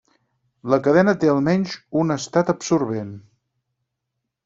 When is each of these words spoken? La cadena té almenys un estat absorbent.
La 0.73 0.79
cadena 0.87 1.13
té 1.25 1.29
almenys 1.35 1.77
un 2.05 2.17
estat 2.17 2.53
absorbent. 2.57 3.13